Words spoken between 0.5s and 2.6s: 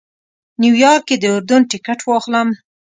نیویارک کې د اردن ټکټ واخلم.